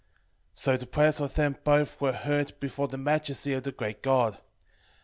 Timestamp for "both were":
1.63-2.11